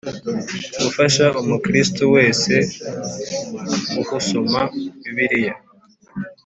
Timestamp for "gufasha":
0.81-1.25